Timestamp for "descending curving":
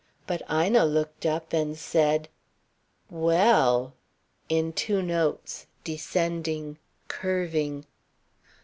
5.83-7.85